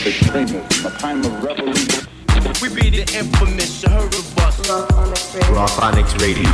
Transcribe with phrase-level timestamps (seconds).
[0.00, 2.06] of extremism, a time of revolution.
[2.62, 4.68] We be the infamous, you heard of us.
[5.50, 6.48] Raw Phonics Radio.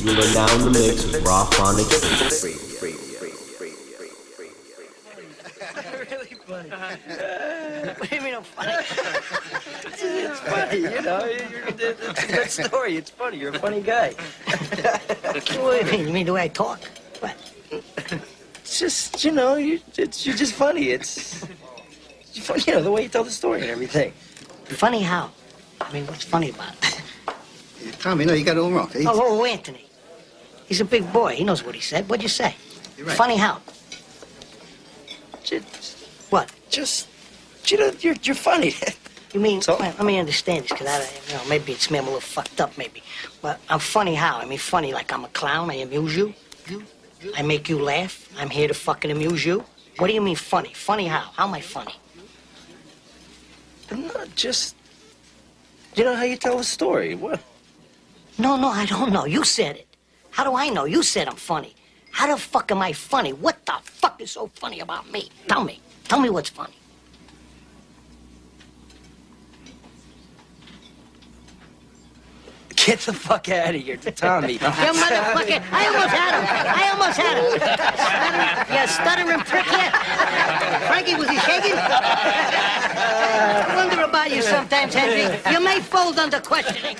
[0.00, 2.60] You are now in the mix with Raw Phonics Radio.
[6.10, 6.70] really funny.
[7.98, 8.72] what do you mean I'm funny?
[10.02, 11.24] it's funny, you know.
[11.24, 12.96] You're, it's a good story.
[12.96, 13.38] It's funny.
[13.38, 14.12] You're a funny guy.
[14.12, 16.06] what do you mean?
[16.06, 16.80] You mean the way I talk?
[17.20, 17.49] What?
[18.70, 20.90] It's just, you know, you, it's, you're just funny.
[20.90, 24.12] It's, it's funny, you know, the way you tell the story and everything.
[24.66, 25.32] Funny how?
[25.80, 27.02] I mean, what's funny about it?
[27.98, 28.88] Tommy, no, you got it all wrong.
[28.90, 29.86] He's- Oh, oh, Anthony.
[30.68, 31.34] He's a big boy.
[31.34, 32.08] He knows what he said.
[32.08, 32.54] What'd you say?
[32.96, 33.16] You're right.
[33.16, 33.60] Funny how?
[35.42, 35.96] Just,
[36.30, 36.52] What?
[36.70, 37.08] just,
[37.66, 38.72] you know, you're, you're funny.
[39.34, 40.98] You mean, So- let me understand this, because I,
[41.28, 43.02] you know, maybe it's me, I'm a little fucked up, maybe.
[43.42, 44.38] But I'm funny how?
[44.38, 46.34] I mean, funny like I'm a clown, I amuse you?
[46.68, 46.84] you.
[47.36, 48.28] I make you laugh.
[48.38, 49.64] I'm here to fucking amuse you.
[49.98, 50.72] What do you mean funny?
[50.72, 51.30] Funny how?
[51.36, 51.94] How am I funny?
[53.90, 54.76] I'm Not just,
[55.96, 57.14] you know how you tell a story.
[57.14, 57.40] What?
[58.38, 59.26] No, no, I don't know.
[59.26, 59.86] You said it.
[60.30, 60.84] How do I know?
[60.84, 61.74] You said I'm funny.
[62.12, 63.32] How the fuck am I funny?
[63.32, 65.30] What the fuck is so funny about me?
[65.48, 65.80] Tell me.
[66.04, 66.74] Tell me what's funny.
[72.86, 74.54] Get the fuck out of here, Tommy.
[74.54, 75.62] You motherfucker!
[75.70, 76.44] I almost had him.
[76.66, 77.50] I almost had him.
[78.00, 79.92] Stuttering, you stuttering prick here.
[80.88, 81.76] Frankie, was he shaking?
[81.76, 85.28] I wonder about you sometimes, Henry.
[85.52, 86.96] You may fold under questioning.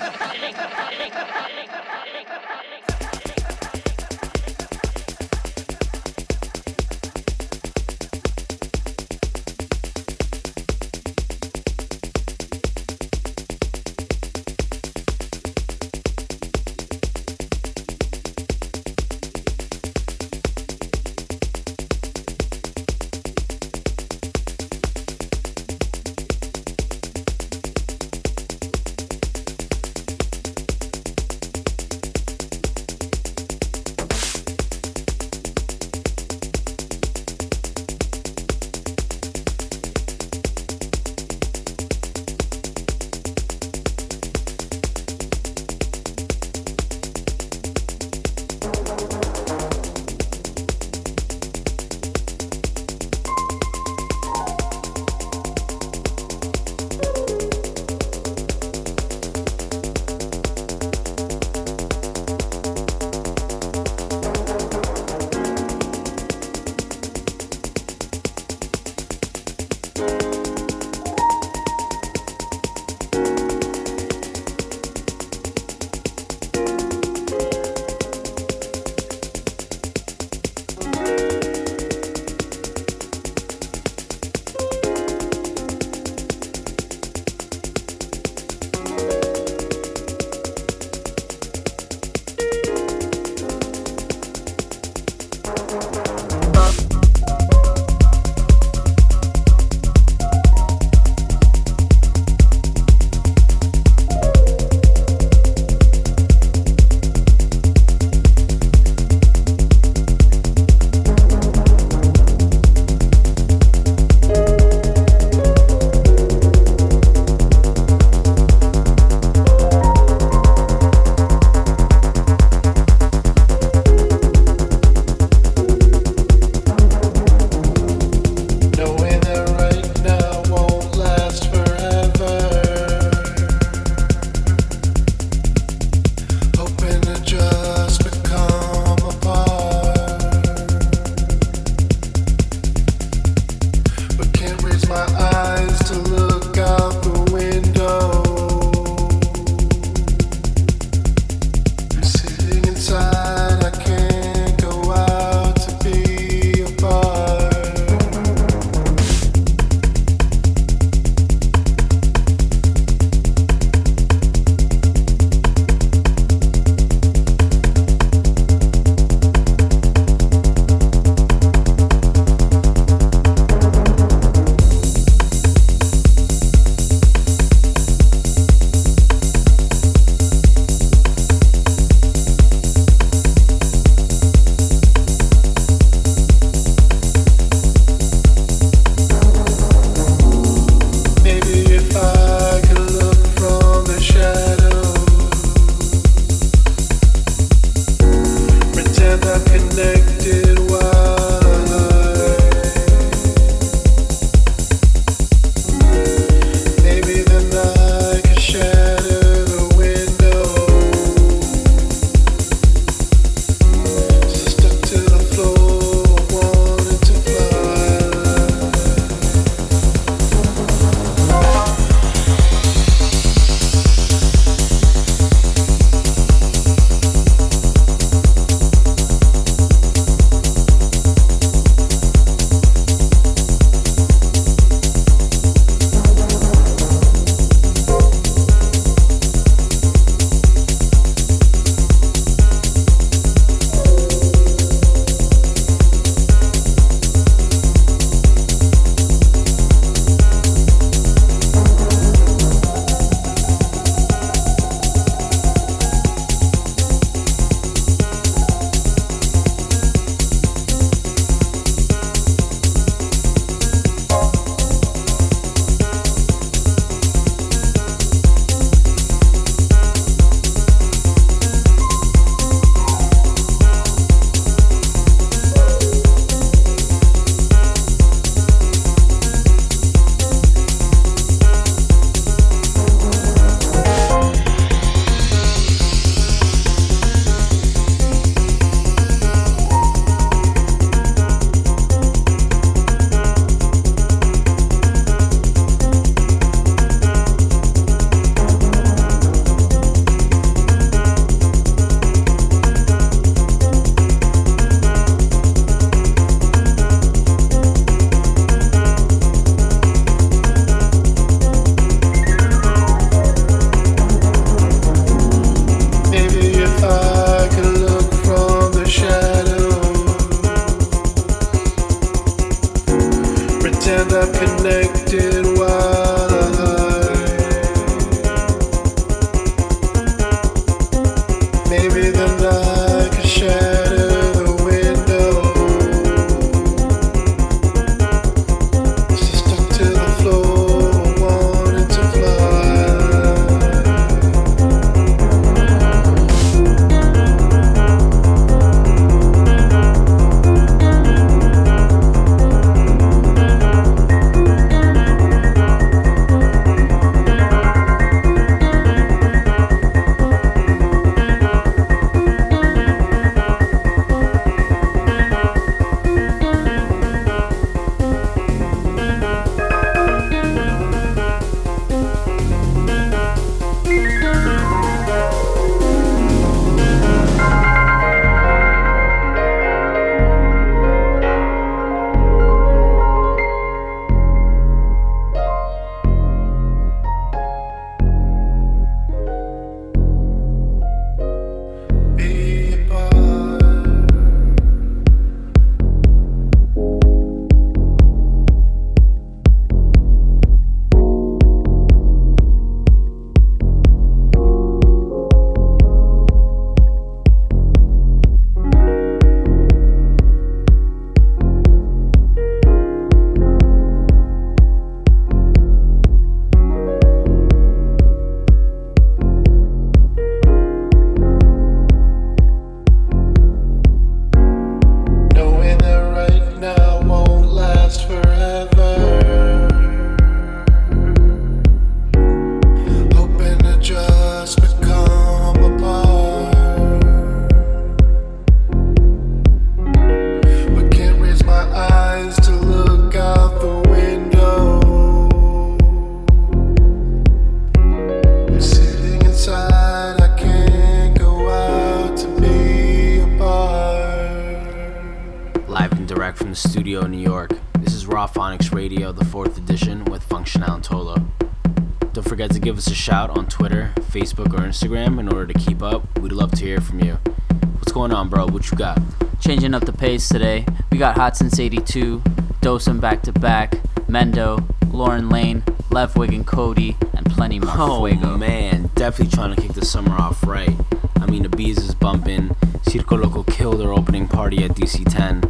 [471.21, 472.17] Hot Since 82,
[472.61, 473.73] Dosem back to back,
[474.07, 475.61] Mendo, Lauren Lane,
[475.91, 478.37] Lev and Cody, and plenty more Oh fuego.
[478.37, 480.75] man, definitely trying to kick the summer off right.
[481.17, 482.49] I mean, the bees is bumping.
[482.87, 485.43] Circo Loco killed their opening party at DC 10.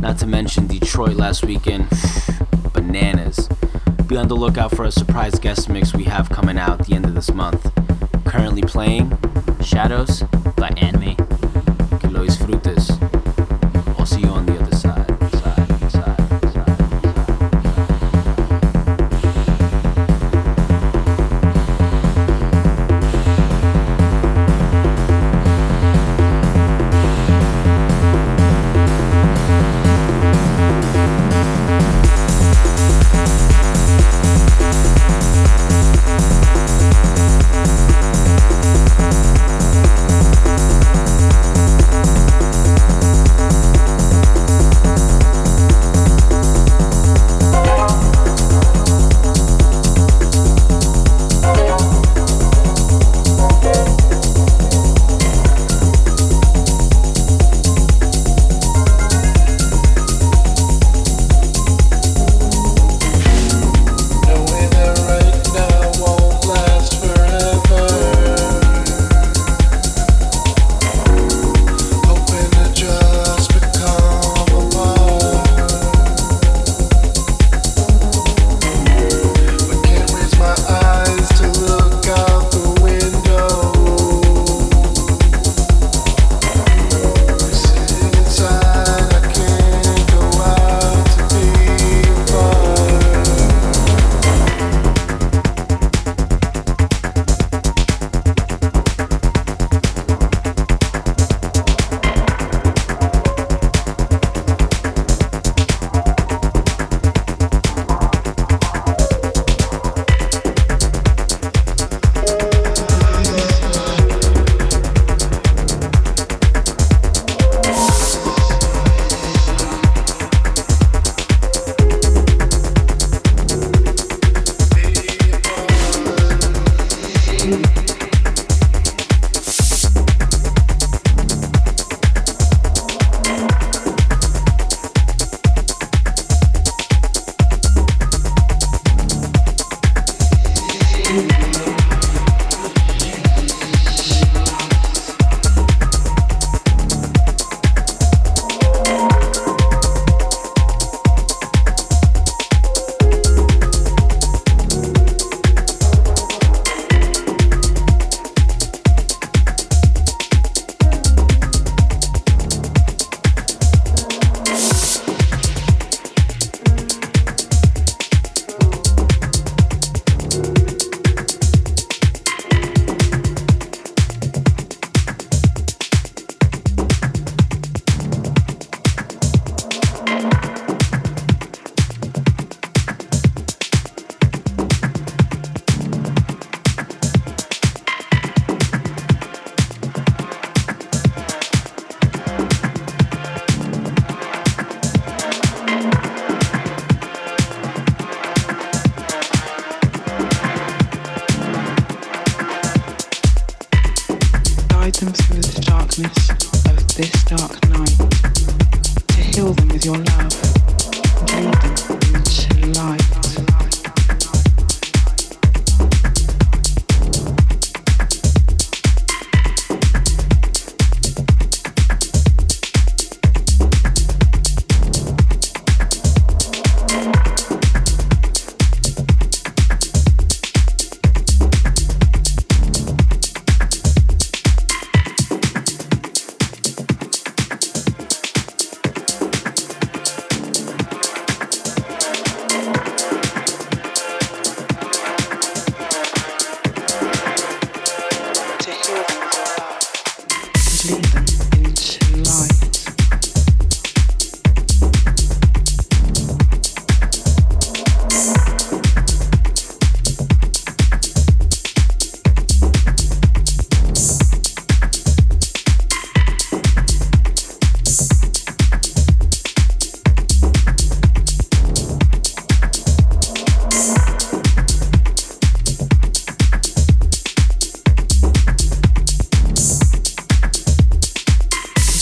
[0.00, 1.88] Not to mention Detroit last weekend.
[2.72, 3.48] Bananas.
[4.06, 6.94] Be on the lookout for a surprise guest mix we have coming out at the
[6.94, 7.72] end of this month.
[8.24, 9.18] Currently playing
[9.60, 10.22] Shadows
[10.54, 11.16] by Anime.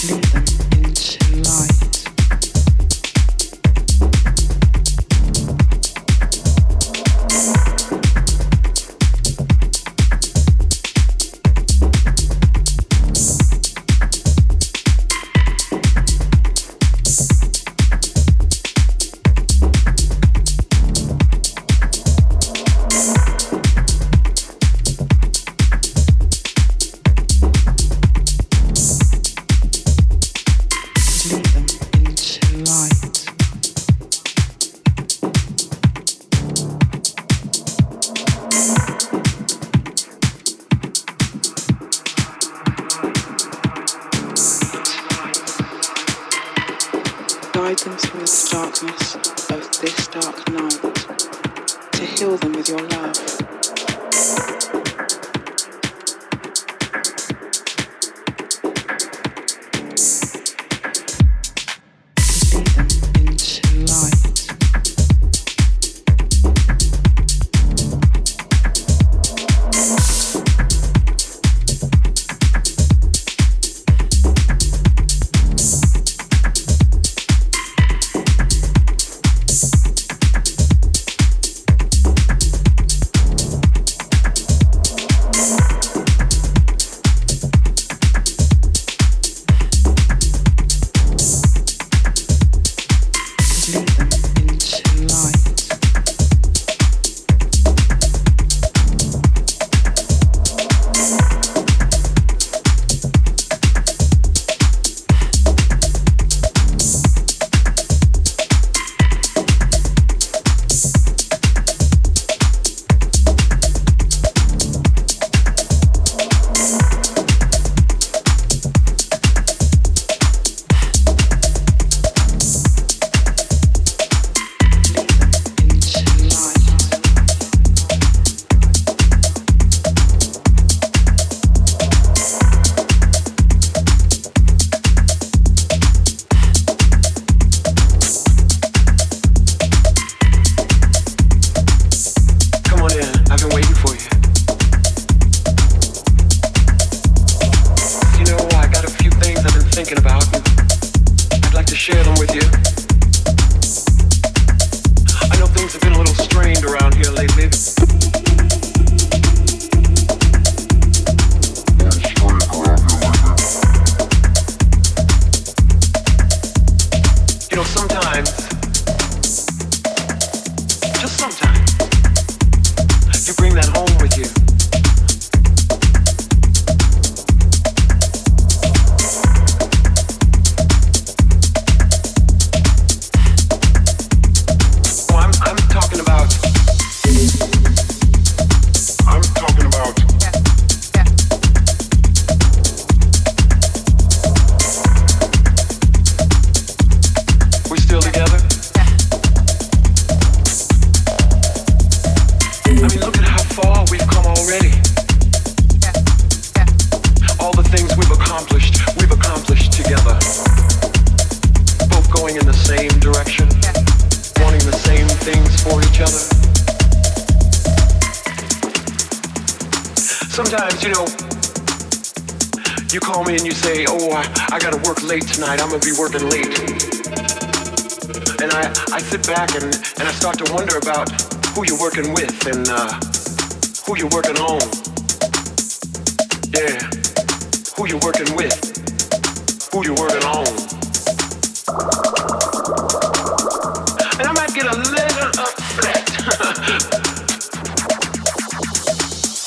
[0.07, 0.44] We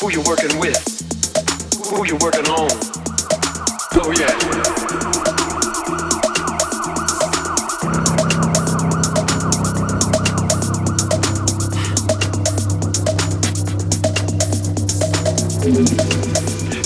[0.08, 0.78] Who you working with?
[1.90, 2.72] Who you working on?
[3.92, 4.32] Oh yeah.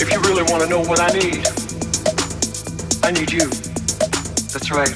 [0.00, 1.46] If you really want to know what I need,
[3.04, 3.46] I need you.
[4.50, 4.90] That's right.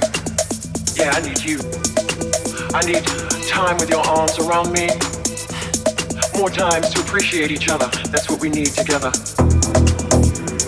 [0.97, 1.61] Yeah, I need you.
[2.75, 3.05] I need
[3.47, 5.16] time with your arms around me
[6.37, 7.87] more times to appreciate each other.
[8.11, 9.11] That's what we need together.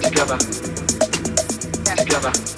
[0.02, 0.38] Together.
[1.96, 2.57] Together.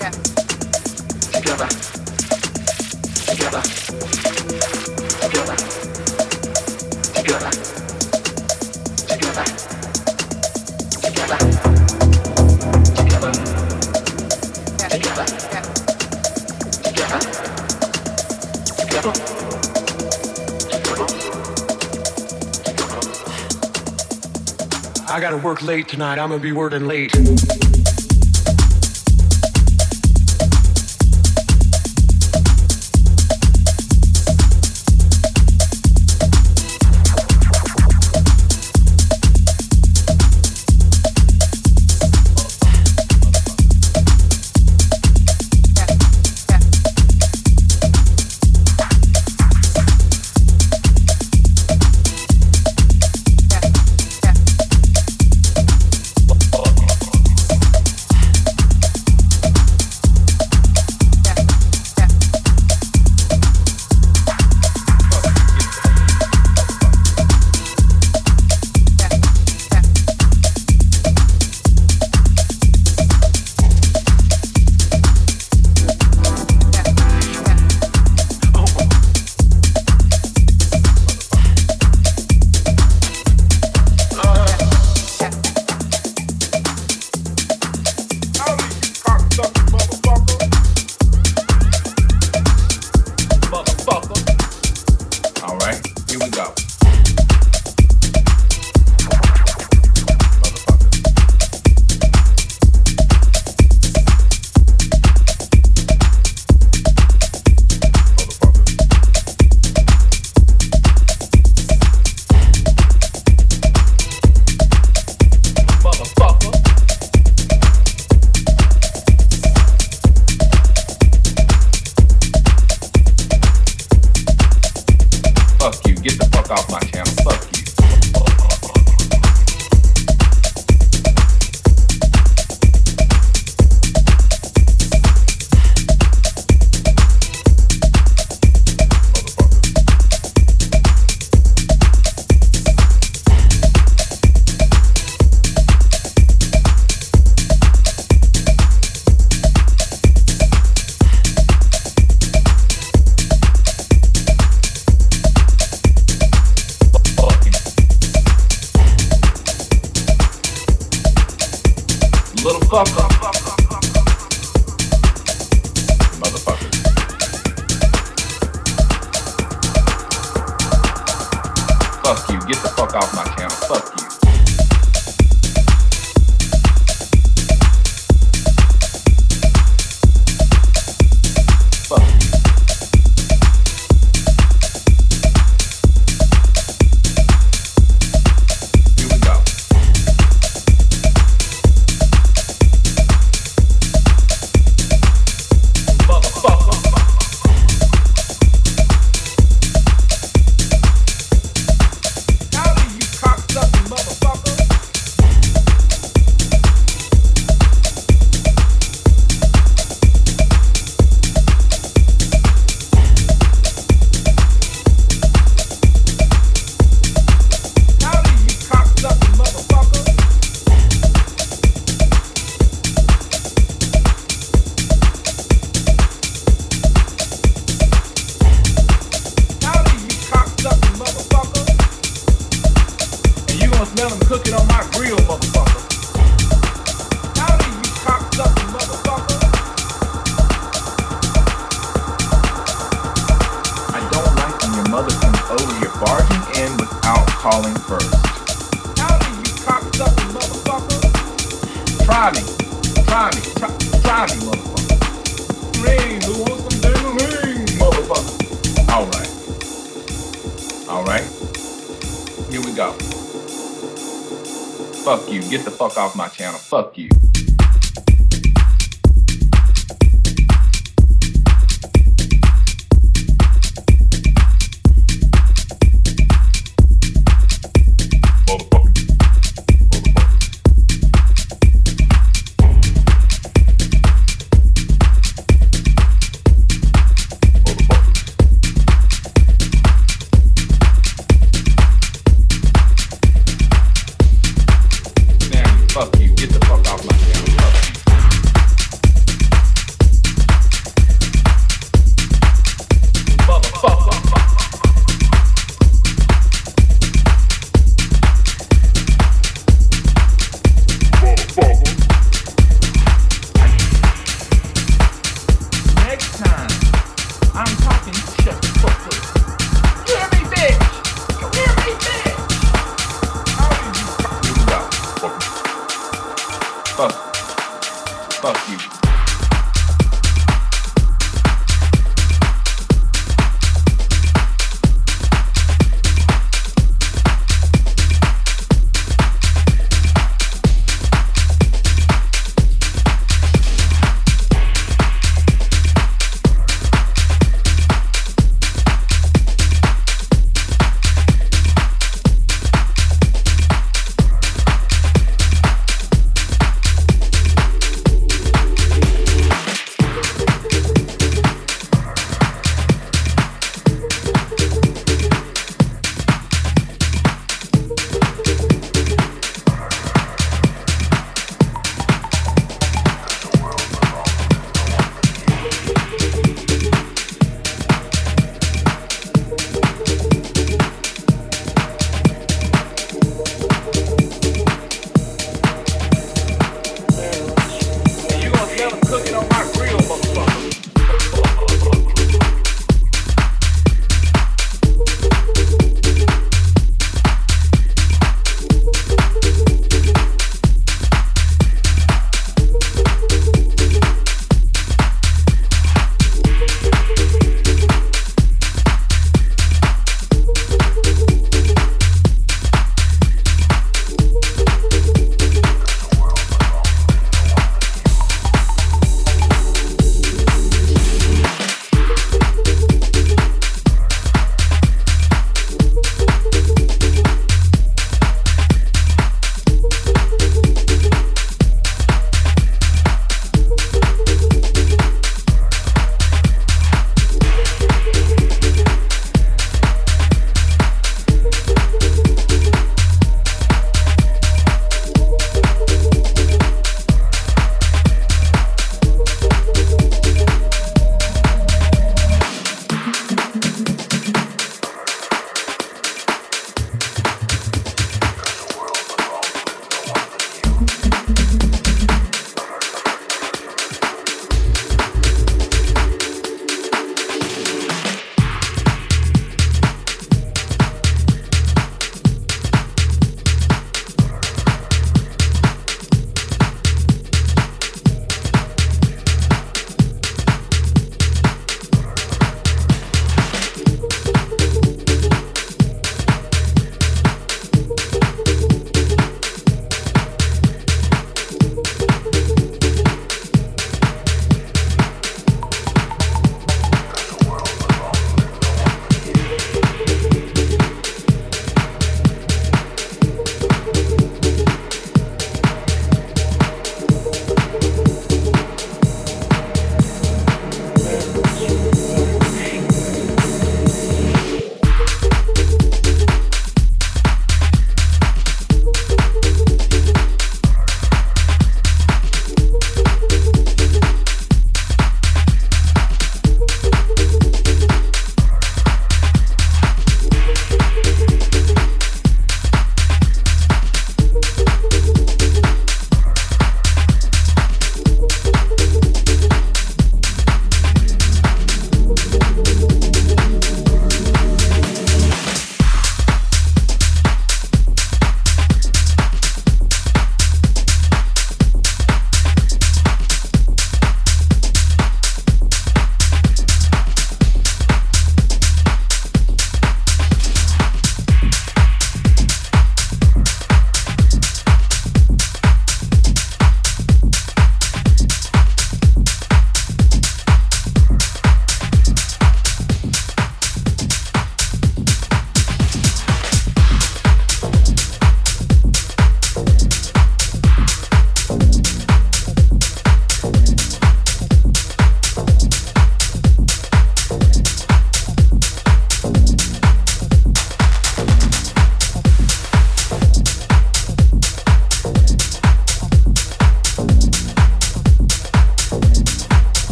[25.31, 26.19] gotta work late tonight.
[26.19, 27.70] I'm gonna be working late.